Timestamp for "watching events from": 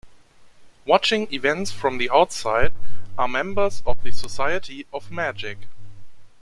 0.87-1.99